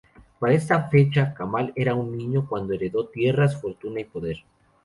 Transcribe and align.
Para 0.39 0.55
esa 0.55 0.89
fecha, 0.89 1.31
Kamal 1.31 1.73
era 1.75 1.91
aun 1.91 2.07
un 2.07 2.17
niño 2.17 2.47
cuando 2.49 2.73
heredó 2.73 3.05
tierras, 3.09 3.61
fortuna 3.61 3.99
y 3.99 4.05
poder. 4.05 4.37